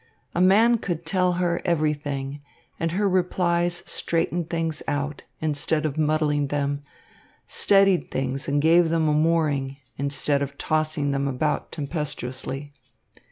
A 0.33 0.41
man 0.41 0.79
could 0.79 1.05
tell 1.05 1.33
her 1.33 1.61
everything, 1.63 2.41
and 2.79 2.93
her 2.93 3.07
replies 3.07 3.83
straightened 3.85 4.49
things 4.49 4.81
out, 4.87 5.25
instead 5.41 5.85
of 5.85 5.95
muddling 5.95 6.47
them, 6.47 6.81
steadied 7.45 8.09
things 8.09 8.47
and 8.47 8.63
gave 8.63 8.89
them 8.89 9.07
a 9.07 9.13
mooring, 9.13 9.77
instead 9.99 10.41
of 10.41 10.57
tossing 10.57 11.11
them 11.11 11.27
about 11.27 11.71
tempestuously. 11.71 12.73